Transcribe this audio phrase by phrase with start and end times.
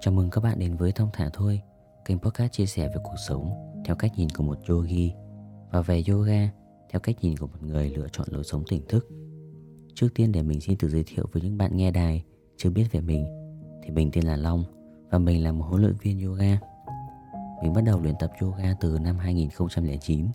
[0.00, 1.60] Chào mừng các bạn đến với Thông Thả Thôi,
[2.04, 5.10] Kênh podcast chia sẻ về cuộc sống Theo cách nhìn của một yogi
[5.70, 6.50] Và về yoga
[6.90, 9.08] Theo cách nhìn của một người lựa chọn lối sống tỉnh thức.
[9.94, 12.24] Trước tiên, để mình xin tự giới thiệu với những bạn nghe đài
[12.56, 13.26] Chưa biết về mình,
[13.82, 14.64] Thì mình tên là Long
[15.10, 16.58] Và mình là một huấn luyện viên yoga.
[17.62, 20.26] Mình bắt đầu luyện tập yoga từ năm 2009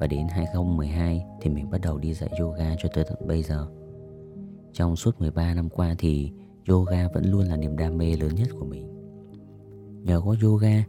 [0.00, 3.66] Và đến 2012 thì mình bắt đầu đi dạy yoga cho tới tận bây giờ.
[4.72, 6.32] Trong suốt 13 năm qua thì
[6.68, 8.88] yoga vẫn luôn là niềm đam mê lớn nhất của mình.
[10.02, 10.84] Nhờ có yoga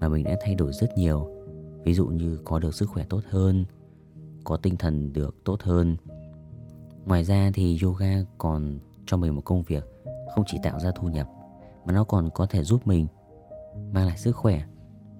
[0.00, 1.28] mà mình đã thay đổi rất nhiều,
[1.84, 3.64] ví dụ như có được sức khỏe tốt hơn,
[4.44, 5.96] có tinh thần được tốt hơn.
[7.04, 9.84] Ngoài ra thì yoga còn cho mình một công việc
[10.34, 11.28] không chỉ tạo ra thu nhập
[11.84, 13.06] mà nó còn có thể giúp mình
[13.92, 14.62] mang lại sức khỏe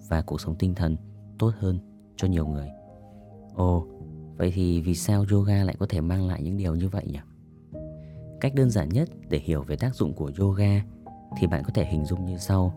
[0.08, 0.96] và cuộc sống tinh thần
[1.38, 1.78] tốt hơn
[2.16, 2.68] cho nhiều người.
[3.54, 3.86] Ồ,
[4.36, 7.18] vậy thì vì sao yoga lại có thể mang lại những điều như vậy nhỉ?
[8.40, 10.82] Cách đơn giản nhất để hiểu về tác dụng của yoga
[11.40, 12.74] thì bạn có thể hình dung như sau.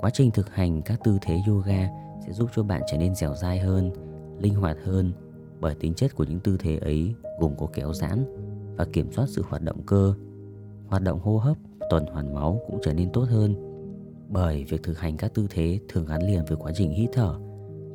[0.00, 1.88] Quá trình thực hành các tư thế yoga
[2.26, 3.90] sẽ giúp cho bạn trở nên dẻo dai hơn,
[4.38, 5.12] linh hoạt hơn
[5.60, 8.24] bởi tính chất của những tư thế ấy gồm có kéo giãn
[8.76, 10.14] và kiểm soát sự hoạt động cơ.
[10.86, 11.56] Hoạt động hô hấp,
[11.90, 13.54] tuần hoàn máu cũng trở nên tốt hơn
[14.28, 17.38] bởi việc thực hành các tư thế thường gắn liền với quá trình hít thở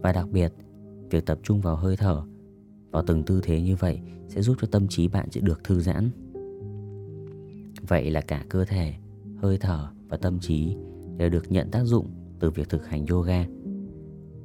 [0.01, 0.53] và đặc biệt
[1.09, 2.23] việc tập trung vào hơi thở
[2.91, 5.79] vào từng tư thế như vậy sẽ giúp cho tâm trí bạn sẽ được thư
[5.79, 6.11] giãn
[7.89, 8.93] Vậy là cả cơ thể,
[9.41, 10.75] hơi thở và tâm trí
[11.17, 12.07] đều được nhận tác dụng
[12.39, 13.45] từ việc thực hành yoga.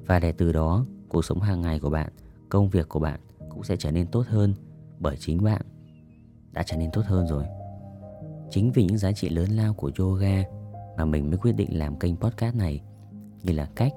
[0.06, 2.12] Và để từ đó, cuộc sống hàng ngày của bạn,
[2.48, 4.54] công việc của bạn cũng sẽ trở nên tốt hơn
[4.98, 5.62] bởi chính bạn
[6.52, 7.44] đã trở nên tốt hơn rồi.
[8.50, 10.42] Chính vì những giá trị lớn lao của yoga
[10.96, 12.82] mà mình mới quyết định làm kênh podcast này
[13.42, 13.92] như là cách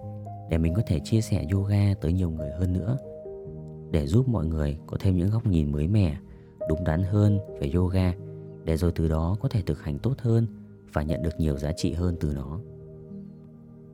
[0.49, 2.97] để mình có thể chia sẻ yoga tới nhiều người hơn nữa
[3.91, 6.17] để giúp mọi người có thêm những góc nhìn mới mẻ,
[6.69, 8.13] đúng đắn hơn về yoga
[8.67, 10.47] để rồi từ đó có thể thực hành tốt hơn
[10.93, 12.59] và nhận được nhiều giá trị hơn từ nó.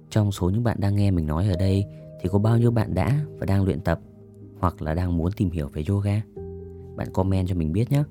[0.10, 1.86] Trong số những bạn đang nghe mình nói ở đây
[2.22, 4.00] thì có bao nhiêu bạn đã và đang luyện tập
[4.60, 6.22] hoặc là đang muốn tìm hiểu về yoga?
[6.96, 8.04] Bạn comment cho mình biết nhé.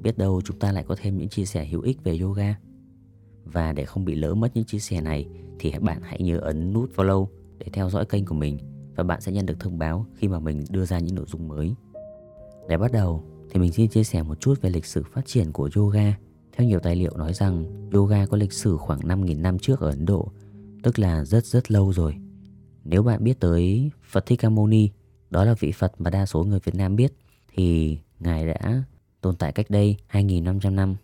[0.00, 2.58] Biết đâu chúng ta lại có thêm những chia sẻ hữu ích về yoga.
[3.44, 6.72] Và để không bị lỡ mất những chia sẻ này thì bạn hãy nhớ ấn
[6.72, 7.26] nút follow
[7.58, 8.58] để theo dõi kênh của mình
[8.96, 11.48] và bạn sẽ nhận được thông báo khi mà mình đưa ra những nội dung
[11.48, 11.74] mới.
[12.68, 13.24] Để bắt đầu
[13.56, 16.14] thì mình xin chia sẻ một chút về lịch sử phát triển của yoga.
[16.52, 19.90] Theo nhiều tài liệu nói rằng yoga có lịch sử khoảng 5.000 năm trước ở
[19.90, 20.28] Ấn Độ,
[20.82, 22.14] tức là rất rất lâu rồi.
[22.84, 24.88] Nếu bạn biết tới Phật Thích Ca Mâu Ni,
[25.30, 27.12] đó là vị Phật mà đa số người Việt Nam biết,
[27.54, 28.82] thì Ngài đã
[29.20, 30.96] tồn tại cách đây 2.500 năm.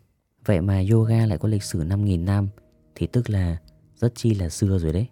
[0.45, 2.49] Vậy mà yoga lại có lịch sử 5.000 năm,
[2.95, 3.57] thì tức là
[3.97, 5.07] rất chi là xưa rồi đấy.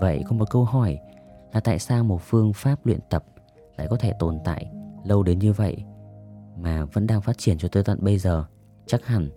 [0.00, 0.98] Vậy có một câu hỏi
[1.54, 3.24] là tại sao một phương pháp luyện tập
[3.76, 4.66] lại có thể tồn tại
[5.04, 5.76] lâu đến như vậy
[6.58, 8.44] mà vẫn đang phát triển cho tới tận bây giờ,
[8.86, 9.28] chắc hẳn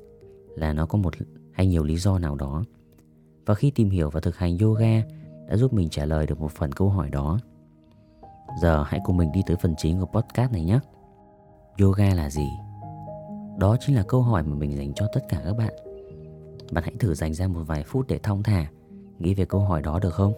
[0.55, 1.13] là nó có một
[1.51, 2.63] hay nhiều lý do nào đó.
[3.45, 5.01] Và khi tìm hiểu và thực hành yoga
[5.47, 7.39] đã giúp mình trả lời được một phần câu hỏi đó.
[8.61, 10.79] Giờ hãy cùng mình đi tới phần chính của podcast này nhé.
[11.81, 12.47] Yoga là gì?
[13.57, 15.73] Đó chính là câu hỏi mà mình dành cho tất cả các bạn.
[16.71, 18.67] Bạn hãy thử dành ra một vài phút để thong thả,
[19.19, 20.33] nghĩ về câu hỏi đó được không?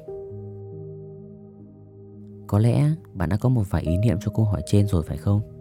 [2.48, 5.18] Có lẽ bạn đã có một vài ý niệm cho câu hỏi trên rồi phải
[5.18, 5.59] không?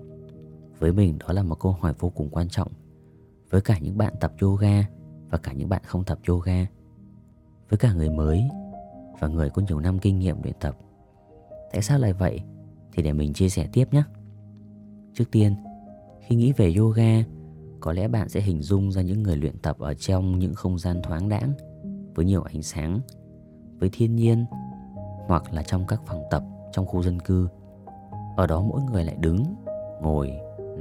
[0.78, 2.68] Với mình đó là một câu hỏi vô cùng quan trọng.
[3.50, 4.86] Với cả những bạn tập yoga
[5.30, 6.66] Và cả những bạn không tập yoga,
[7.68, 8.44] Với cả người mới
[9.20, 10.76] Và người có nhiều năm kinh nghiệm luyện tập,
[11.72, 12.40] Tại sao lại vậy?
[12.92, 14.02] Thì để mình chia sẻ tiếp nhé.
[15.14, 15.54] Trước tiên,
[16.20, 17.24] Khi nghĩ về yoga,
[17.80, 20.78] Có lẽ bạn sẽ hình dung ra những người luyện tập Ở trong những không
[20.78, 21.52] gian thoáng đãng,
[22.14, 23.00] Với nhiều ánh sáng,
[23.78, 24.44] Với thiên nhiên,
[25.26, 27.48] Hoặc là trong các phòng tập Trong khu dân cư.
[28.36, 29.44] Ở đó mỗi người lại đứng,
[30.02, 30.32] Ngồi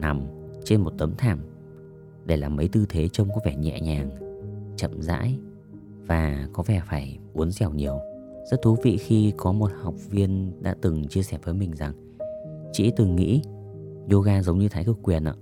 [0.01, 0.21] nằm
[0.63, 1.39] trên một tấm thảm
[2.25, 4.09] để làm mấy tư thế trông có vẻ nhẹ nhàng,
[4.75, 5.39] chậm rãi
[6.05, 7.99] và có vẻ phải uốn dẻo nhiều.
[8.51, 11.93] Rất thú vị khi có một học viên đã từng chia sẻ với mình rằng
[12.71, 13.41] chị từng nghĩ
[14.11, 15.35] yoga giống như thái cực quyền ạ.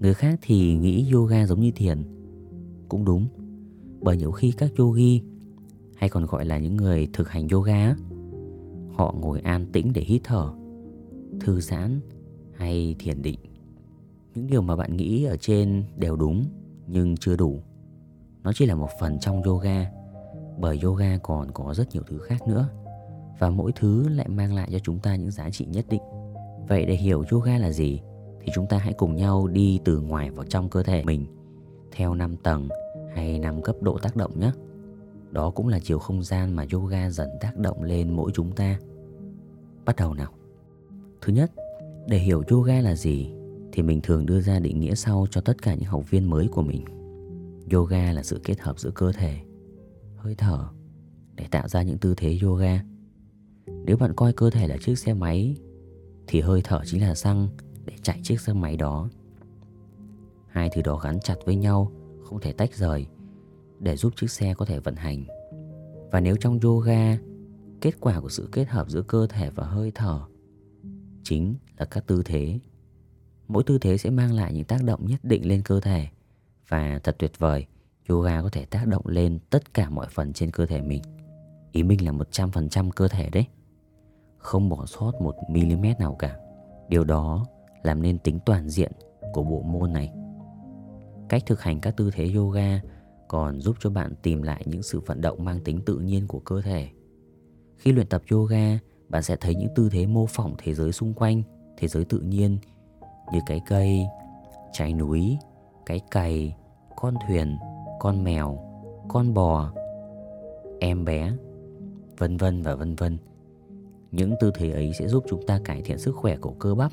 [0.00, 2.02] Người khác thì nghĩ yoga giống như thiền.
[2.88, 3.28] Cũng đúng,
[4.00, 5.20] bởi nhiều khi các yogi
[5.96, 7.96] hay còn gọi là những người thực hành yoga
[8.92, 10.52] họ ngồi an tĩnh để hít thở,
[11.40, 12.00] thư giãn
[12.52, 13.38] hay thiền định
[14.34, 16.44] những điều mà bạn nghĩ ở trên đều đúng,
[16.86, 17.60] nhưng chưa đủ.
[18.42, 19.90] Nó chỉ là một phần trong yoga,
[20.58, 22.68] bởi yoga còn có rất nhiều thứ khác nữa,
[23.38, 26.02] và mỗi thứ lại mang lại cho chúng ta những giá trị nhất định.
[26.68, 28.00] Vậy để hiểu yoga là gì,
[28.40, 31.26] thì chúng ta hãy cùng nhau đi từ ngoài vào trong cơ thể mình,
[31.92, 32.68] theo 5 tầng
[33.14, 34.50] hay 5 cấp độ tác động nhé.
[35.30, 38.78] Đó cũng là chiều không gian mà yoga dần tác động lên mỗi chúng ta.
[39.84, 40.32] Bắt đầu nào.
[41.20, 41.52] Thứ nhất,
[42.06, 43.32] để hiểu yoga là gì
[43.74, 46.48] thì mình thường đưa ra định nghĩa sau cho tất cả những học viên mới
[46.48, 46.84] của mình.
[47.72, 49.40] Yoga là sự kết hợp giữa cơ thể,
[50.16, 50.68] hơi thở
[51.34, 52.84] để tạo ra những tư thế yoga.
[53.66, 55.56] Nếu bạn coi cơ thể là chiếc xe máy
[56.26, 57.48] thì hơi thở chính là xăng
[57.84, 59.08] để chạy chiếc xe máy đó.
[60.48, 61.92] Hai thứ đó gắn chặt với nhau,
[62.22, 63.06] không thể tách rời
[63.80, 65.24] để giúp chiếc xe có thể vận hành.
[66.12, 67.18] Và nếu trong yoga,
[67.80, 70.20] kết quả của sự kết hợp giữa cơ thể và hơi thở
[71.22, 72.58] chính là các tư thế.
[73.48, 76.06] Mỗi tư thế sẽ mang lại những tác động nhất định lên cơ thể
[76.68, 77.66] và thật tuyệt vời,
[78.08, 81.02] yoga có thể tác động lên tất cả mọi phần trên cơ thể mình.
[81.72, 83.46] Ý mình là 100% cơ thể đấy.
[84.38, 86.36] Không bỏ sót một mm nào cả.
[86.88, 87.46] Điều đó
[87.82, 88.92] làm nên tính toàn diện
[89.32, 90.12] của bộ môn này.
[91.28, 92.80] Cách thực hành các tư thế yoga
[93.28, 96.40] còn giúp cho bạn tìm lại những sự vận động mang tính tự nhiên của
[96.40, 96.88] cơ thể.
[97.76, 101.14] Khi luyện tập yoga, bạn sẽ thấy những tư thế mô phỏng thế giới xung
[101.14, 101.42] quanh,
[101.76, 102.58] thế giới tự nhiên
[103.34, 104.06] như cái cây,
[104.72, 105.38] trái núi,
[105.86, 106.56] cái cày,
[106.96, 107.56] con thuyền,
[108.00, 108.58] con mèo,
[109.08, 109.72] con bò,
[110.80, 111.32] em bé,
[112.18, 113.18] vân vân và vân vân.
[114.10, 116.92] Những tư thế ấy sẽ giúp chúng ta cải thiện sức khỏe của cơ bắp,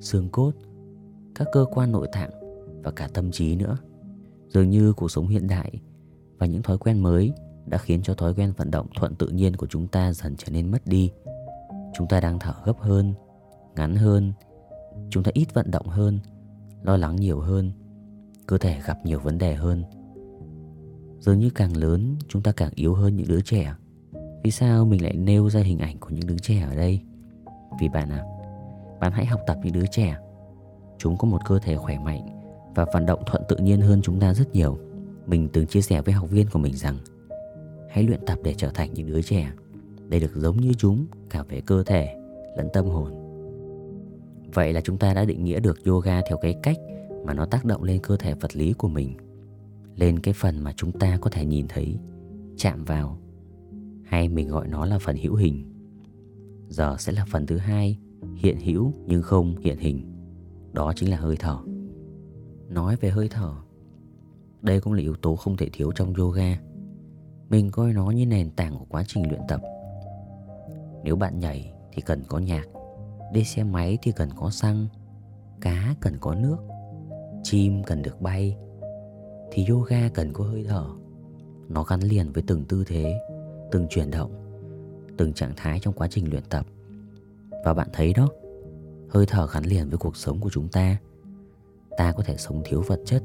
[0.00, 0.52] xương cốt,
[1.34, 2.30] các cơ quan nội tạng
[2.82, 3.76] và cả tâm trí nữa.
[4.48, 5.80] Dường như cuộc sống hiện đại
[6.38, 7.32] và những thói quen mới
[7.66, 10.52] đã khiến cho thói quen vận động thuận tự nhiên của chúng ta dần trở
[10.52, 11.12] nên mất đi.
[11.94, 13.14] Chúng ta đang thở gấp hơn,
[13.74, 14.32] ngắn hơn,
[15.10, 16.18] chúng ta ít vận động hơn,
[16.82, 17.72] lo lắng nhiều hơn,
[18.46, 19.84] cơ thể gặp nhiều vấn đề hơn.
[21.20, 23.74] Dường như càng lớn chúng ta càng yếu hơn những đứa trẻ.
[24.44, 27.00] Vì sao mình lại nêu ra hình ảnh của những đứa trẻ ở đây?
[27.80, 28.24] Vì bạn à,
[29.00, 30.16] bạn hãy học tập những đứa trẻ.
[30.98, 32.26] Chúng có một cơ thể khỏe mạnh
[32.74, 34.78] và vận động thuận tự nhiên hơn chúng ta rất nhiều.
[35.26, 36.98] Mình từng chia sẻ với học viên của mình rằng
[37.90, 39.52] hãy luyện tập để trở thành những đứa trẻ
[40.08, 42.16] để được giống như chúng cả về cơ thể
[42.56, 43.25] lẫn tâm hồn.
[44.54, 46.76] Vậy là chúng ta đã định nghĩa được yoga theo cái cách
[47.24, 49.16] mà nó tác động lên cơ thể vật lý của mình,
[49.94, 51.98] lên cái phần mà chúng ta có thể nhìn thấy,
[52.56, 53.18] chạm vào,
[54.04, 55.72] hay mình gọi nó là phần hữu hình.
[56.68, 57.98] Giờ sẽ là phần thứ hai,
[58.36, 60.12] hiện hữu nhưng không hiện hình.
[60.72, 61.58] Đó chính là hơi thở.
[62.68, 63.54] Nói về hơi thở,
[64.62, 66.58] đây cũng là yếu tố không thể thiếu trong yoga.
[67.50, 69.60] Mình coi nó như nền tảng của quá trình luyện tập.
[71.04, 72.68] Nếu bạn nhảy thì cần có nhạc,
[73.32, 74.86] đi xe máy thì cần có xăng,
[75.60, 76.56] cá cần có nước,
[77.42, 78.56] chim cần được bay,
[79.50, 80.86] thì yoga cần có hơi thở.
[81.68, 83.20] Nó gắn liền với từng tư thế,
[83.72, 84.32] từng chuyển động,
[85.16, 86.66] từng trạng thái trong quá trình luyện tập.
[87.64, 88.28] Và bạn thấy đó,
[89.08, 90.96] hơi thở gắn liền với cuộc sống của chúng ta
[91.96, 93.22] ta có thể sống thiếu vật chất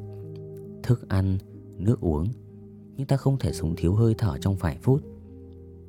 [0.84, 1.38] thức ăn
[1.78, 2.28] nước uống
[2.98, 5.02] nhưng ta không thể sống thiếu hơi thở trong vài phút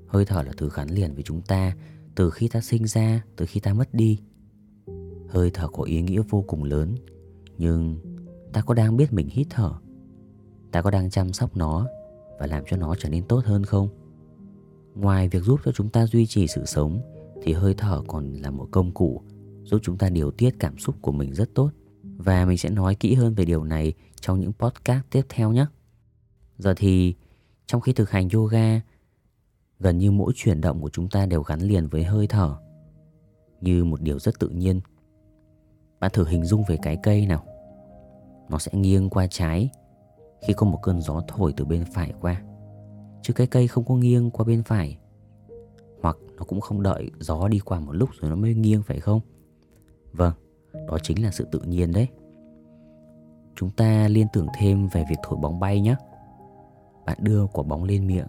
[0.06, 1.76] hơi thở là thứ gắn liền với chúng ta
[2.14, 4.20] từ khi ta sinh ra từ khi ta mất đi.
[5.29, 6.94] Hơi thở có ý nghĩa vô cùng lớn
[7.59, 7.99] nhưng
[8.53, 9.73] ta có đang biết mình hít thở?
[10.73, 11.87] Ta có đang chăm sóc nó
[12.38, 13.88] và làm cho nó trở nên tốt hơn không?
[14.94, 17.00] Ngoài việc giúp cho chúng ta duy trì sự sống
[17.43, 19.23] thì hơi thở còn là một công cụ
[19.65, 21.70] giúp chúng ta điều tiết cảm xúc của mình rất tốt.
[22.03, 25.67] Và mình sẽ nói kỹ hơn về điều này trong những podcast tiếp theo nhé.
[26.58, 27.15] Giờ thì
[27.67, 28.81] trong khi thực hành yoga,
[29.82, 32.56] gần như mỗi chuyển động của chúng ta đều gắn liền với hơi thở,
[33.61, 34.81] như một điều rất tự nhiên.
[36.00, 37.44] Bạn thử hình dung về cái cây nào.
[38.49, 39.70] Nó sẽ nghiêng qua trái
[40.46, 42.43] khi có một cơn gió thổi từ bên phải qua.
[43.22, 44.98] Chứ cái cây không có nghiêng qua bên phải.
[46.03, 49.01] Hoặc nó cũng không đợi gió đi qua một lúc rồi nó mới nghiêng phải
[49.01, 49.20] không?
[50.12, 50.32] Vâng,
[50.72, 52.08] đó chính là sự tự nhiên đấy
[53.56, 55.96] Chúng ta liên tưởng thêm về việc thổi bóng bay nhé
[57.06, 58.27] Bạn đưa quả bóng lên miệng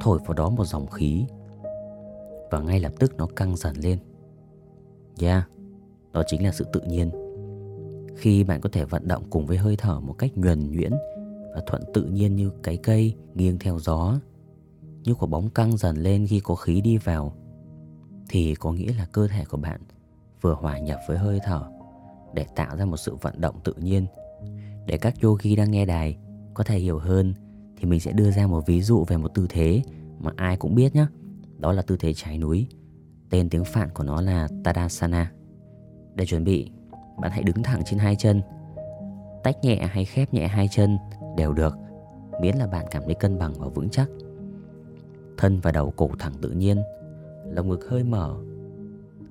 [0.00, 1.24] Thổi vào đó một dòng khí
[2.50, 3.98] Và ngay lập tức nó căng dần lên
[5.20, 5.48] Yeah,
[6.12, 7.10] đó chính là sự tự nhiên
[8.16, 10.92] Khi bạn có thể vận động cùng với hơi thở một cách nhuần nhuyễn
[11.54, 14.18] Và thuận tự nhiên như cái cây nghiêng theo gió
[15.04, 17.32] Như quả bóng căng dần lên khi có khí đi vào
[18.28, 19.80] Thì có nghĩa là cơ thể của bạn
[20.40, 21.70] vừa hòa nhập với hơi thở
[22.34, 24.06] để tạo ra một sự vận động tự nhiên.
[24.86, 26.16] Để các yogi đang nghe đài
[26.54, 27.34] có thể hiểu hơn
[27.80, 29.82] thì mình sẽ đưa ra một ví dụ về một tư thế
[30.18, 31.06] mà ai cũng biết nhé.
[31.58, 32.66] Đó là tư thế trái núi.
[33.30, 35.32] Tên tiếng Phạn của nó là Tadasana.
[36.14, 36.70] Để chuẩn bị,
[37.20, 38.42] bạn hãy đứng thẳng trên hai chân.
[39.42, 40.98] Tách nhẹ hay khép nhẹ hai chân
[41.36, 41.76] đều được,
[42.40, 44.08] miễn là bạn cảm thấy cân bằng và vững chắc.
[45.38, 46.82] Thân và đầu cổ thẳng tự nhiên,
[47.44, 48.36] lồng ngực hơi mở,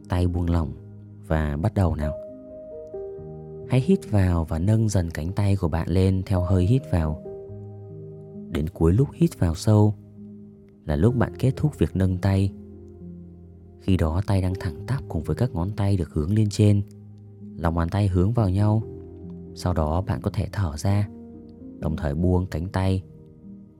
[0.09, 0.71] tay buông lỏng
[1.27, 2.13] và bắt đầu nào.
[3.69, 7.28] Hãy hít vào và nâng dần cánh tay của bạn lên theo hơi hít vào.
[8.51, 9.95] Đến cuối lúc hít vào sâu
[10.85, 12.53] là lúc bạn kết thúc việc nâng tay.
[13.81, 16.81] Khi đó tay đang thẳng tắp cùng với các ngón tay được hướng lên trên,
[17.57, 18.83] lòng bàn tay hướng vào nhau.
[19.55, 21.09] Sau đó bạn có thể thở ra,
[21.79, 23.03] đồng thời buông cánh tay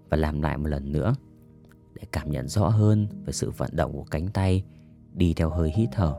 [0.10, 1.16] và làm lại một lần nữa
[1.94, 4.64] để cảm nhận rõ hơn về sự vận động của cánh tay
[5.14, 6.16] đi theo hơi hít thở.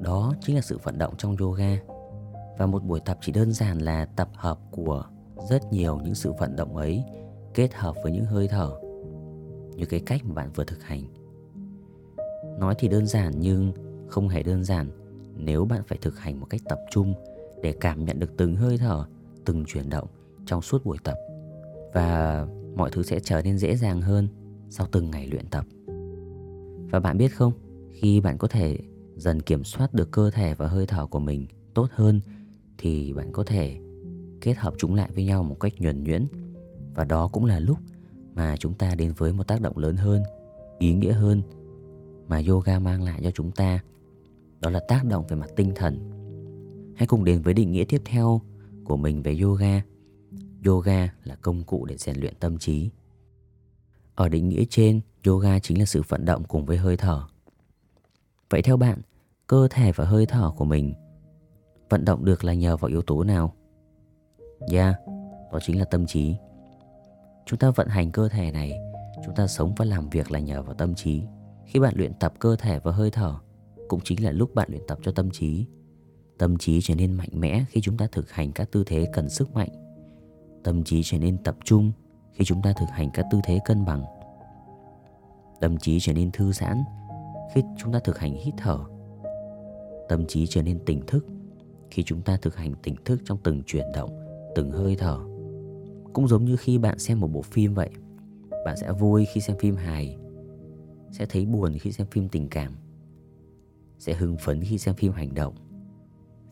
[0.00, 1.78] Đó chính là sự vận động trong yoga.
[2.58, 5.04] Và một buổi tập chỉ đơn giản là tập hợp của
[5.50, 7.04] rất nhiều những sự vận động ấy
[7.58, 8.78] kết hợp với những hơi thở
[9.76, 11.02] như cái cách mà bạn vừa thực hành.
[12.58, 13.72] Nói thì đơn giản nhưng
[14.08, 14.90] không hề đơn giản
[15.36, 17.14] nếu bạn phải thực hành một cách tập trung
[17.62, 19.04] để cảm nhận được từng hơi thở,
[19.44, 20.08] từng chuyển động
[20.46, 21.16] trong suốt buổi tập.
[21.92, 22.46] Và
[22.76, 24.28] mọi thứ sẽ trở nên dễ dàng hơn
[24.70, 25.64] sau từng ngày luyện tập.
[26.90, 27.52] Và bạn biết không,
[27.92, 28.78] khi bạn có thể
[29.16, 32.20] dần kiểm soát được cơ thể và hơi thở của mình tốt hơn
[32.78, 33.78] thì bạn có thể
[34.40, 36.26] kết hợp chúng lại với nhau một cách nhuần nhuyễn
[36.98, 37.78] và đó cũng là lúc
[38.34, 40.22] mà chúng ta đến với một tác động lớn hơn
[40.78, 41.42] ý nghĩa hơn
[42.28, 43.80] mà yoga mang lại cho chúng ta.
[44.60, 46.10] Đó là tác động về mặt tinh thần.
[46.96, 48.40] Hãy cùng đến với định nghĩa tiếp theo
[48.84, 49.82] của mình về yoga.
[50.66, 52.90] Yoga là công cụ để rèn luyện tâm trí.
[54.14, 57.22] Ở định nghĩa trên yoga chính là sự vận động cùng với hơi thở.
[58.50, 59.00] Vậy theo bạn
[59.46, 60.94] cơ thể và hơi thở của mình
[61.88, 63.54] vận động được là nhờ vào yếu tố nào?
[64.70, 64.94] Yeah,
[65.52, 66.34] đó chính là tâm trí.
[67.48, 68.80] Chúng ta vận hành cơ thể này,
[69.24, 71.22] chúng ta sống và làm việc là nhờ vào tâm trí.
[71.66, 73.34] Khi bạn luyện tập cơ thể và hơi thở,
[73.88, 75.66] cũng chính là lúc bạn luyện tập cho tâm trí.
[76.38, 79.28] Tâm trí trở nên mạnh mẽ khi chúng ta thực hành các tư thế cần
[79.28, 79.68] sức mạnh.
[80.64, 81.92] Tâm trí trở nên tập trung
[82.32, 84.04] khi chúng ta thực hành các tư thế cân bằng.
[85.60, 86.82] Tâm trí trở nên thư giãn
[87.54, 88.78] khi chúng ta thực hành hít thở.
[90.08, 91.26] Tâm trí trở nên tỉnh thức
[91.90, 94.10] khi chúng ta thực hành tỉnh thức trong từng chuyển động
[94.54, 95.37] từng hơi thở
[96.12, 97.90] cũng giống như khi bạn xem một bộ phim vậy.
[98.64, 100.16] Bạn sẽ vui khi xem phim hài,
[101.10, 102.72] sẽ thấy buồn khi xem phim tình cảm,
[103.98, 105.54] sẽ hưng phấn khi xem phim hành động,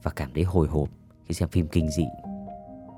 [0.03, 0.89] và cảm thấy hồi hộp
[1.25, 2.07] khi xem phim kinh dị.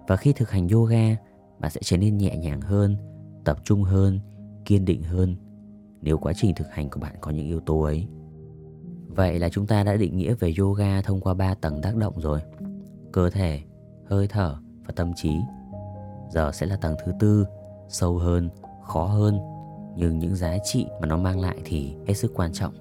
[0.08, 1.16] Và khi thực hành yoga,
[1.58, 2.96] bạn sẽ trở nên nhẹ nhàng hơn,
[3.44, 4.20] tập trung hơn,
[4.64, 5.36] kiên định hơn
[6.02, 8.06] nếu quá trình thực hành của bạn có những yếu tố ấy.
[9.06, 12.20] Vậy là chúng ta đã định nghĩa về yoga thông qua ba tầng tác động
[12.20, 12.40] rồi.
[13.12, 13.60] Cơ thể,
[14.04, 15.30] hơi thở và tâm trí.
[16.30, 17.46] Giờ sẽ là tầng thứ tư,
[17.88, 18.48] sâu hơn,
[18.86, 19.38] khó hơn,
[19.96, 22.74] nhưng những giá trị mà nó mang lại thì hết sức quan trọng.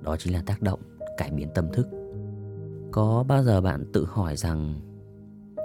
[0.00, 0.80] Đó chính là tác động,
[1.16, 1.88] cải biến tâm thức.
[2.90, 4.74] Có bao giờ bạn tự hỏi rằng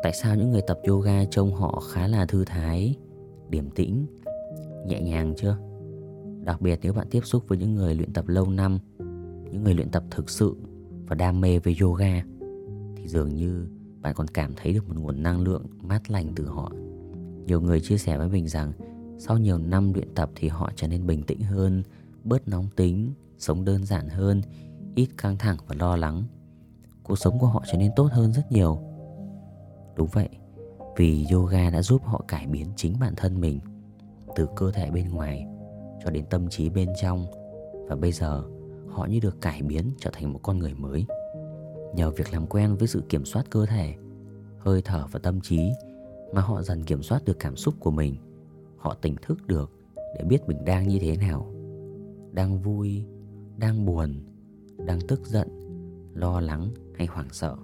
[0.04, 2.96] tại sao những người tập yoga trông họ khá là thư thái,
[3.50, 4.06] điềm tĩnh,
[4.86, 5.58] nhẹ nhàng chưa?
[6.44, 8.80] Đặc biệt nếu bạn tiếp xúc với những người luyện tập lâu năm,
[9.52, 10.56] những người luyện tập thực sự
[11.08, 12.24] và đam mê với yoga
[12.96, 13.68] thì dường như
[14.08, 16.72] bạn còn cảm thấy được một nguồn năng lượng mát lành từ họ.
[17.46, 18.72] Nhiều người chia sẻ với mình rằng
[19.18, 21.84] sau nhiều năm luyện tập thì họ trở nên bình tĩnh hơn,
[22.24, 24.42] bớt nóng tính, sống đơn giản hơn,
[24.96, 26.24] ít căng thẳng và lo lắng.
[27.04, 28.80] Cuộc sống của họ trở nên tốt hơn rất nhiều.
[29.96, 30.30] Đúng vậy,
[30.98, 33.60] vì yoga đã giúp họ cải biến chính bản thân mình
[34.36, 35.48] từ cơ thể bên ngoài
[36.04, 37.26] cho đến tâm trí bên trong
[37.88, 38.44] và bây giờ
[38.90, 41.06] họ như được cải biến trở thành một con người mới.
[41.94, 43.96] Nhờ việc làm quen với sự kiểm soát cơ thể,
[44.60, 45.72] hơi thở và tâm trí
[46.34, 48.16] mà họ dần kiểm soát được cảm xúc của mình.
[48.78, 49.72] Họ tỉnh thức được
[50.18, 51.54] để biết mình đang như thế nào.
[52.32, 53.06] Đang vui,
[53.58, 54.16] đang buồn,
[54.86, 55.48] đang tức giận,
[56.14, 57.56] lo lắng hay hoảng sợ.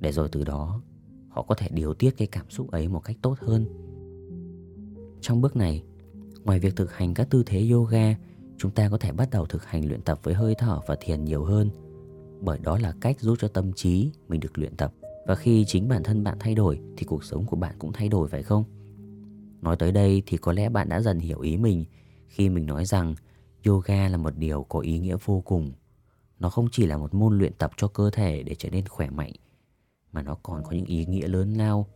[0.00, 0.82] Để rồi từ đó
[1.28, 3.66] họ có thể điều tiết cái cảm xúc ấy một cách tốt hơn.
[5.20, 5.82] Trong bước này,
[6.44, 8.16] ngoài việc thực hành các tư thế yoga,
[8.56, 11.24] chúng ta có thể bắt đầu thực hành luyện tập với hơi thở và thiền
[11.24, 11.70] nhiều hơn–
[12.42, 14.92] bởi đó là cách giúp cho tâm trí mình được luyện tập.
[15.26, 18.08] Và khi chính bản thân bạn thay đổi, thì cuộc sống của bạn cũng thay
[18.08, 18.64] đổi, phải không?
[19.60, 21.84] Nói tới đây thì có lẽ bạn đã dần hiểu ý mình
[22.28, 23.14] khi mình nói rằng
[23.66, 25.72] yoga là một điều có ý nghĩa vô cùng.
[26.38, 29.10] Nó không chỉ là một môn luyện tập cho cơ thể để trở nên khỏe
[29.10, 29.32] mạnh,
[30.12, 31.86] mà nó còn có những ý nghĩa lớn lao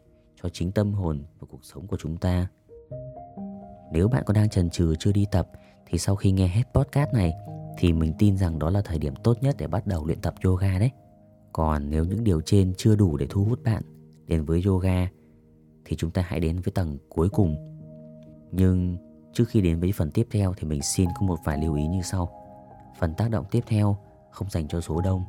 [0.43, 2.49] cho chính tâm hồn và cuộc sống của chúng ta.
[3.93, 5.51] Nếu bạn còn đang chần chừ chưa đi tập,
[5.87, 7.33] thì sau khi nghe hết podcast này
[7.79, 10.35] thì mình tin rằng đó là thời điểm tốt nhất để bắt đầu luyện tập
[10.45, 10.91] yoga đấy.
[11.53, 13.83] Còn nếu những điều trên chưa đủ để thu hút bạn
[14.27, 15.09] đến với yoga,
[15.85, 17.57] thì chúng ta hãy đến với tầng cuối cùng.
[18.53, 18.97] Nhưng
[19.33, 21.87] trước khi đến với phần tiếp theo thì mình xin có một vài lưu ý
[21.87, 22.31] như sau.
[22.99, 23.97] Phần tác động tiếp theo,
[24.31, 25.25] không dành cho số đông.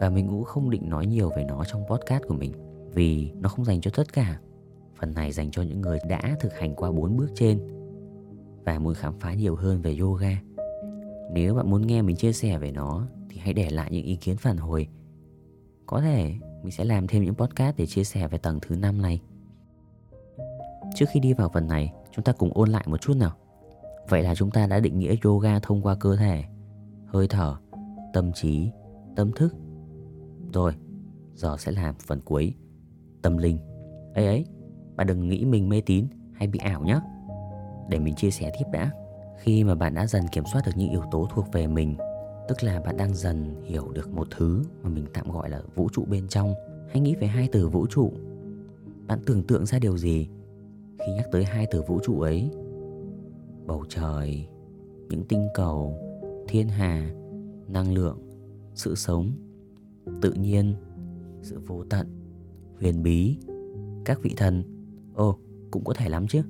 [0.00, 2.52] Và mình cũng không định nói nhiều về nó trong podcast của mình,
[2.94, 4.40] vì nó không dành cho tất cả.
[4.94, 7.60] Phần này dành cho những người đã thực hành qua bốn bước trên
[8.64, 10.30] và muốn khám phá nhiều hơn về yoga
[11.30, 14.16] nếu bạn muốn nghe mình chia sẻ về nó thì hãy để lại những ý
[14.16, 14.88] kiến phản hồi.
[15.86, 19.02] Có thể mình sẽ làm thêm những podcast để chia sẻ về tầng thứ 5
[19.02, 19.20] này.
[20.94, 23.32] Trước khi đi vào phần này, chúng ta cùng ôn lại một chút nào.
[24.08, 26.44] Vậy là chúng ta đã định nghĩa yoga thông qua cơ thể,
[27.06, 27.56] hơi thở,
[28.12, 28.70] tâm trí,
[29.16, 29.54] tâm thức.
[30.52, 30.72] Rồi,
[31.34, 32.54] giờ sẽ làm phần cuối,
[33.22, 33.58] tâm linh.
[34.14, 34.44] Ấy ấy,
[34.96, 37.00] bạn đừng nghĩ mình mê tín hay bị ảo nhé.
[37.88, 38.90] Để mình chia sẻ tiếp đã.
[39.42, 41.96] Khi mà bạn đã dần kiểm soát được những yếu tố thuộc về mình,
[42.48, 45.88] tức là bạn đang dần hiểu được một thứ mà mình tạm gọi là vũ
[45.92, 46.54] trụ bên trong.
[46.88, 48.12] Hãy nghĩ về hai từ vũ trụ.
[49.06, 50.28] Bạn tưởng tượng ra điều gì
[50.98, 52.50] khi nhắc tới hai từ vũ trụ ấy?
[53.66, 54.48] Bầu trời,
[55.08, 55.96] những tinh cầu,
[56.48, 57.14] thiên hà,
[57.68, 58.18] năng lượng,
[58.74, 59.32] sự sống,
[60.20, 60.74] tự nhiên,
[61.42, 62.06] sự vô tận,
[62.80, 63.36] huyền bí,
[64.04, 64.64] các vị thần.
[65.14, 65.38] Ồ,
[65.70, 66.42] cũng có thể lắm chứ.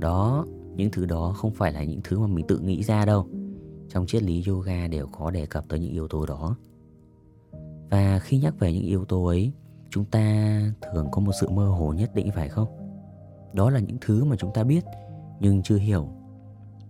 [0.00, 3.26] Đó, những thứ đó không phải là những thứ mà mình tự nghĩ ra đâu.
[3.88, 6.56] Trong triết lý yoga đều có đề cập tới những yếu tố đó.
[7.90, 9.52] Và khi nhắc về những yếu tố ấy,
[9.90, 10.60] chúng ta
[10.92, 12.68] thường có một sự mơ hồ nhất định phải không?
[13.52, 14.84] Đó là những thứ mà chúng ta biết
[15.40, 16.08] nhưng chưa hiểu.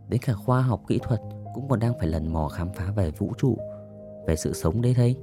[0.09, 1.21] Đến cả khoa học kỹ thuật
[1.55, 3.59] cũng còn đang phải lần mò khám phá về vũ trụ,
[4.26, 5.16] về sự sống đấy thấy.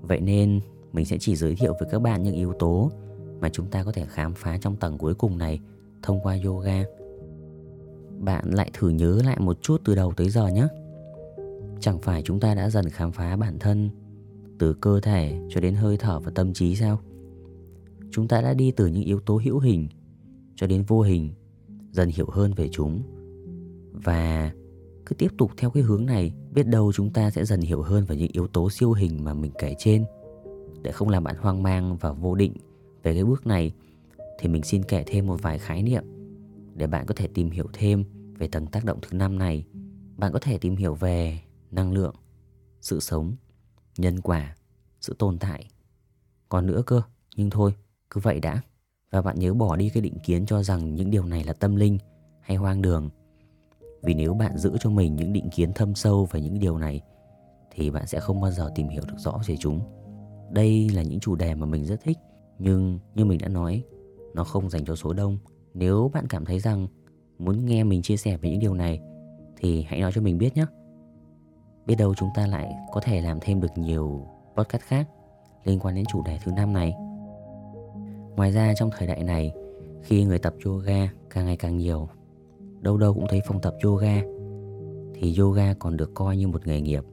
[0.00, 0.60] Vậy nên
[0.92, 2.90] mình sẽ chỉ giới thiệu với các bạn những yếu tố
[3.40, 5.60] mà chúng ta có thể khám phá trong tầng cuối cùng này
[6.02, 6.82] thông qua yoga.
[8.18, 10.66] Bạn lại thử nhớ lại một chút từ đầu tới giờ nhé.
[11.80, 13.90] Chẳng phải chúng ta đã dần khám phá bản thân
[14.58, 17.00] từ cơ thể cho đến hơi thở và tâm trí sao?
[18.10, 19.88] Chúng ta đã đi từ những yếu tố hữu hình
[20.56, 21.30] cho đến vô hình,
[21.92, 23.02] dần hiểu hơn về chúng.
[23.92, 24.52] Và
[25.06, 28.04] cứ tiếp tục theo cái hướng này, biết đâu chúng ta sẽ dần hiểu hơn
[28.04, 30.04] về những yếu tố siêu hình mà mình kể trên.
[30.82, 32.52] Để không làm bạn hoang mang và vô định
[33.02, 33.72] về cái bước này
[34.38, 36.04] thì mình xin kể thêm một vài khái niệm
[36.76, 38.04] để bạn có thể tìm hiểu thêm
[38.38, 39.66] về tầng tác động thứ năm này.
[40.16, 41.40] Bạn có thể tìm hiểu về
[41.70, 42.14] năng lượng,
[42.80, 43.36] sự sống,
[43.98, 44.56] nhân quả,
[45.00, 45.70] sự tồn tại.
[46.48, 47.02] Còn nữa cơ,
[47.36, 47.74] nhưng thôi,
[48.10, 48.62] cứ vậy đã.
[49.10, 51.76] Và bạn nhớ bỏ đi cái định kiến cho rằng những điều này là tâm
[51.76, 51.98] linh
[52.40, 53.10] hay hoang đường.
[54.02, 57.02] Vì nếu bạn giữ cho mình những định kiến thâm sâu về những điều này
[57.70, 59.80] thì bạn sẽ không bao giờ tìm hiểu được rõ về chúng.
[60.50, 62.18] Đây là những chủ đề mà mình rất thích
[62.58, 63.82] nhưng như mình đã nói,
[64.34, 65.38] nó không dành cho số đông.
[65.78, 66.86] Nếu bạn cảm thấy rằng
[67.38, 69.00] muốn nghe mình chia sẻ về những điều này
[69.56, 70.64] thì hãy nói cho mình biết nhé.
[71.86, 75.08] Biết đâu chúng ta lại có thể làm thêm được nhiều podcast khác
[75.64, 76.94] liên quan đến chủ đề thứ năm này.
[78.36, 79.52] Ngoài ra trong thời đại này,
[80.02, 82.08] khi người tập yoga càng ngày càng nhiều,
[82.80, 84.22] đâu đâu cũng thấy phòng tập yoga,
[85.14, 87.04] thì yoga còn được coi như một nghề nghiệp.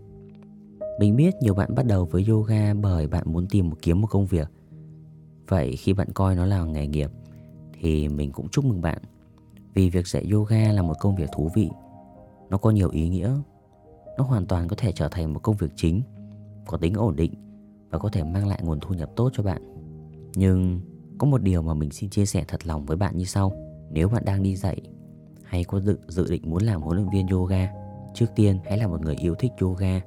[0.99, 4.07] Mình biết nhiều bạn bắt đầu với yoga bởi bạn muốn tìm một kiếm một
[4.07, 4.47] công việc–
[5.47, 7.09] Vậy khi bạn coi nó là nghề nghiệp
[7.83, 8.97] thì mình cũng chúc mừng bạn
[9.73, 11.69] vì việc dạy yoga là một công việc thú vị.
[12.49, 13.31] Nó có nhiều ý nghĩa.
[14.17, 16.01] Nó hoàn toàn có thể trở thành một công việc chính,
[16.67, 17.33] có tính ổn định
[17.89, 19.61] và có thể mang lại nguồn thu nhập tốt cho bạn.
[20.35, 20.81] Nhưng
[21.17, 23.51] có một điều mà mình xin chia sẻ thật lòng với bạn như sau.
[23.91, 24.81] Nếu bạn đang đi dạy
[25.43, 27.69] hay có dự, dự định muốn làm huấn luyện viên yoga,
[28.13, 30.01] trước tiên hãy là một người yêu thích yoga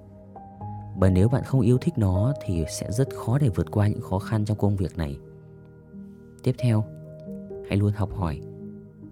[0.99, 4.01] bởi nếu bạn không yêu thích nó thì sẽ rất khó để vượt qua những
[4.01, 5.17] khó khăn trong công việc này
[6.43, 6.85] tiếp theo
[7.68, 8.40] hãy luôn học hỏi,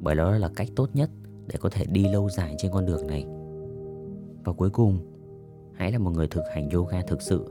[0.01, 1.11] bởi đó là cách tốt nhất
[1.47, 3.25] để có thể đi lâu dài trên con đường này.
[4.45, 4.99] Và cuối cùng,
[5.75, 7.45] hãy là một người thực hành yoga thực sự.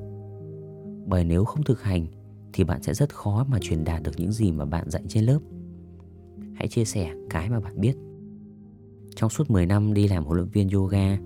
[1.06, 2.06] Bởi nếu không thực hành,
[2.54, 5.24] thì bạn sẽ rất khó mà truyền đạt được những gì mà bạn dạy trên
[5.24, 5.40] lớp.
[6.54, 7.98] Hãy chia sẻ cái mà bạn biết.
[9.16, 11.18] Trong suốt 10 năm đi làm huấn luyện viên yoga,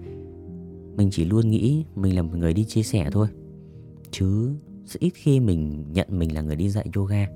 [0.96, 3.28] mình chỉ luôn nghĩ mình là một người đi chia sẻ thôi.
[4.12, 7.28] Chứ, rất ít khi mình nhận mình là người đi dạy yoga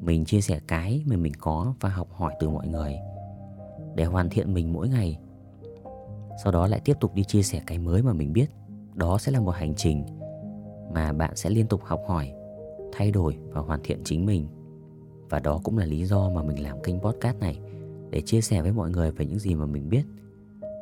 [0.00, 2.96] mình chia sẻ cái mà mình có và học hỏi từ mọi người.
[3.94, 5.18] Để hoàn thiện mình mỗi ngày,
[6.44, 8.46] sau đó lại tiếp tục đi chia sẻ cái mới mà mình biết.
[8.94, 10.04] Đó sẽ là một hành trình
[10.94, 12.32] mà bạn sẽ liên tục học hỏi,
[12.92, 14.46] thay đổi và hoàn thiện chính mình.
[15.30, 17.58] Và đó cũng là lý do mà mình làm kênh podcast này,
[18.10, 20.02] để chia sẻ với mọi người về những gì mà mình biết.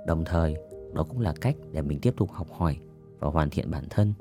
[0.06, 0.56] Đồng thời,
[0.92, 2.78] đó cũng là cách để mình tiếp tục học hỏi
[3.18, 4.12] và hoàn thiện bản thân.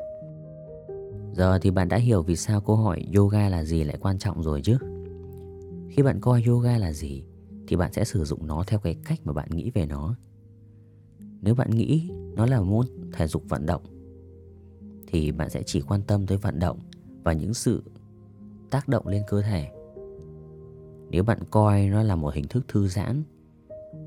[1.36, 4.44] Giờ thì bạn đã hiểu vì sao câu hỏi yoga là gì lại quan trọng
[4.44, 4.78] rồi chứ.
[5.90, 7.24] Khi bạn coi yoga là gì,
[7.68, 10.16] Thì bạn sẽ sử dụng nó theo cái cách mà bạn nghĩ về nó.
[11.42, 13.84] Nếu bạn nghĩ nó là môn thể dục vận động,
[15.08, 16.80] Thì bạn sẽ chỉ quan tâm tới vận động
[17.24, 17.84] Và những sự
[18.70, 19.72] tác động lên cơ thể.
[21.10, 23.24] Nếu bạn coi nó là một hình thức thư giãn,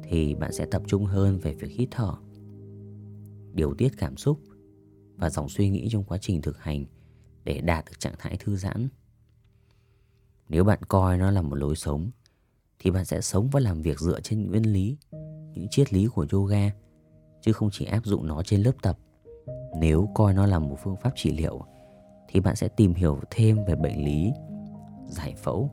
[0.03, 2.12] Thì bạn sẽ tập trung hơn về việc hít thở,
[3.55, 4.38] Điều tiết cảm xúc
[5.17, 6.85] Và dòng suy nghĩ trong quá trình thực hành
[7.49, 8.89] để đạt được trạng thái thư giãn.
[10.49, 12.11] Nếu bạn coi nó là một lối sống
[12.79, 14.97] thì bạn sẽ sống và làm việc dựa trên nguyên lý,
[15.55, 16.71] những triết lý của yoga
[17.41, 18.99] chứ không chỉ áp dụng nó trên lớp tập.
[19.79, 21.61] Nếu coi nó là một phương pháp trị liệu
[22.29, 24.33] thì bạn sẽ tìm hiểu thêm về bệnh lý,
[25.09, 25.71] giải phẫu,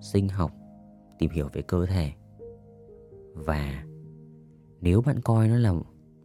[0.00, 0.52] sinh học,
[1.18, 2.12] tìm hiểu về cơ thể.
[3.34, 3.84] Và
[4.80, 5.74] nếu bạn coi nó là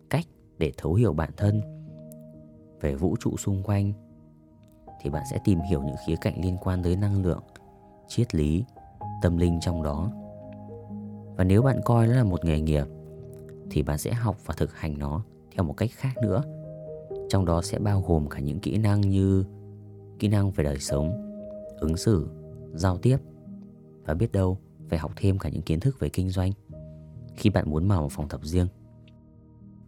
[0.10, 0.26] cách
[0.58, 1.62] để thấu hiểu bản thân
[2.82, 4.09] về vũ trụ xung quanh
[5.02, 7.44] thì bạn sẽ tìm hiểu những khía cạnh liên quan tới năng lượng,
[8.08, 8.64] triết lý,
[9.22, 10.12] tâm linh trong đó.
[11.38, 12.86] Và nếu bạn coi nó là một nghề nghiệp
[13.72, 15.24] thì bạn sẽ học và thực hành nó
[15.56, 16.44] theo một cách khác nữa.
[17.30, 19.46] Trong đó sẽ bao gồm cả những kỹ năng như
[20.20, 21.12] kỹ năng về đời sống,
[21.80, 22.30] ứng xử,
[22.74, 23.18] giao tiếp
[24.06, 24.58] và biết đâu
[24.90, 26.52] phải học thêm cả những kiến thức về kinh doanh
[27.36, 28.68] khi bạn muốn mở một phòng tập riêng.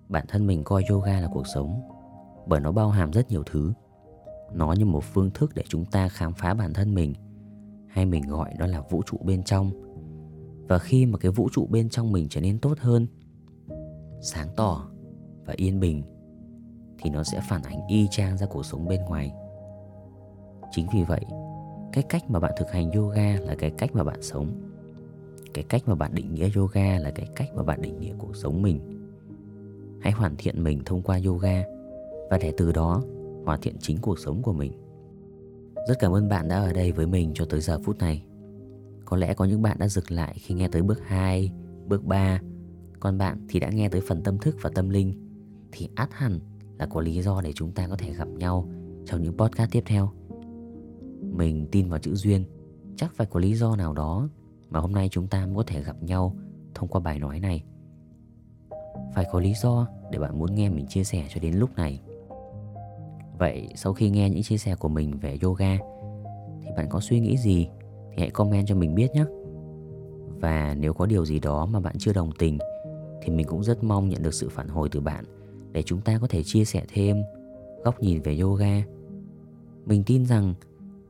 [0.10, 1.82] Bản thân mình coi yoga là cuộc sống
[2.48, 3.74] bởi nó bao hàm rất nhiều thứ.
[4.54, 7.14] Nó như một phương thức để chúng ta khám phá bản thân mình
[7.88, 9.72] hay mình gọi nó là vũ trụ bên trong.
[10.68, 13.08] Và khi mà cái vũ trụ bên trong mình trở nên tốt hơn,
[14.22, 14.88] sáng tỏ
[15.46, 16.04] và yên bình
[17.00, 19.32] thì nó sẽ phản ánh y chang ra cuộc sống bên ngoài.
[20.72, 21.26] Chính vì vậy,
[21.94, 24.48] cái cách mà bạn thực hành yoga là cái cách mà bạn sống.
[25.54, 28.36] Cái cách mà bạn định nghĩa yoga là cái cách mà bạn định nghĩa cuộc
[28.36, 28.80] sống mình.
[30.02, 31.64] Hãy hoàn thiện mình thông qua yoga
[32.30, 33.04] và để từ đó
[33.46, 34.74] hoàn thiện chính cuộc sống của mình.
[35.88, 38.24] Rất cảm ơn bạn đã ở đây với mình cho tới giờ phút này.
[39.06, 41.52] Có lẽ có những bạn đã dừng lại khi nghe tới bước 2,
[41.88, 42.42] bước 3,
[43.00, 45.14] còn bạn thì đã nghe tới phần tâm thức và tâm linh
[45.72, 46.40] thì át hẳn
[46.80, 48.70] là có lý do để chúng ta có thể gặp nhau
[49.06, 50.12] trong những podcast tiếp theo.
[51.22, 52.44] Mình tin vào chữ duyên,
[52.96, 54.30] chắc phải có lý do nào đó
[54.70, 56.36] mà hôm nay chúng ta mới có thể gặp nhau
[56.74, 57.64] thông qua bài nói này.
[59.16, 62.02] Phải có lý do để bạn muốn nghe mình chia sẻ cho đến lúc này.
[63.42, 65.78] Vậy sau khi nghe những chia sẻ của mình về yoga
[66.62, 67.68] thì bạn có suy nghĩ gì
[68.12, 69.26] thì hãy comment cho mình biết nhé.
[70.40, 72.58] Và nếu có điều gì đó mà bạn chưa đồng tình
[73.22, 75.26] thì mình cũng rất mong nhận được sự phản hồi từ bạn
[75.72, 77.22] để chúng ta có thể chia sẻ thêm
[77.84, 78.84] góc nhìn về yoga.
[79.86, 80.54] Mình tin rằng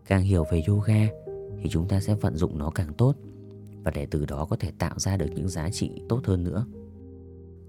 [0.07, 1.07] càng hiểu về yoga
[1.61, 3.13] thì chúng ta sẽ vận dụng nó càng tốt
[3.83, 6.65] và để từ đó có thể tạo ra được những giá trị tốt hơn nữa.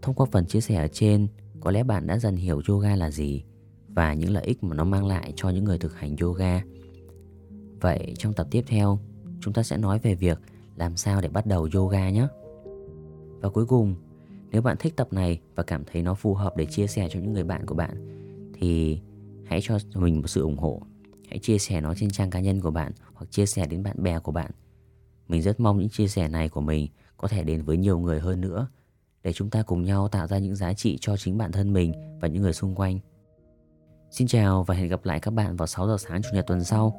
[0.02, 1.28] Thông qua phần chia sẻ ở trên,
[1.60, 3.44] có lẽ bạn đã dần hiểu yoga là gì
[3.94, 6.62] và những lợi ích mà nó mang lại cho những người thực hành yoga.
[7.80, 8.98] Vậy trong tập tiếp theo,
[9.40, 10.38] chúng ta sẽ nói về việc
[10.76, 12.26] làm sao để bắt đầu yoga nhé.
[13.40, 13.94] Và cuối cùng,
[14.50, 17.20] nếu bạn thích tập này và cảm thấy nó phù hợp để chia sẻ cho
[17.20, 18.22] những người bạn của bạn
[18.54, 19.00] thì
[19.44, 20.82] hãy cho mình một sự ủng hộ.
[21.28, 24.02] Hãy chia sẻ nó trên trang cá nhân của bạn hoặc chia sẻ đến bạn
[24.02, 24.50] bè của bạn.
[25.28, 28.20] Mình rất mong những chia sẻ này của mình có thể đến với nhiều người
[28.20, 28.68] hơn nữa
[29.22, 31.92] để chúng ta cùng nhau tạo ra những giá trị cho chính bản thân mình
[32.20, 32.98] và những người xung quanh.
[34.12, 36.64] Xin chào và hẹn gặp lại các bạn vào 6 giờ sáng Chủ nhật tuần
[36.64, 36.96] sau.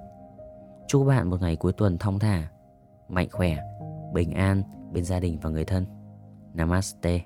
[0.88, 2.48] Chúc các bạn một ngày cuối tuần thong thả,
[3.10, 3.58] mạnh khỏe,
[4.14, 5.86] bình an bên gia đình và người thân.
[6.54, 7.22] Namaste.